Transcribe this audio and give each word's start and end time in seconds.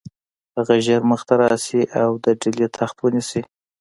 هغه 0.57 0.75
ژر 0.85 1.01
مخته 1.11 1.33
راشي 1.41 1.83
او 2.01 2.09
د 2.23 2.25
ډهلي 2.41 2.67
تخت 2.77 2.97
ونیسي. 2.99 3.41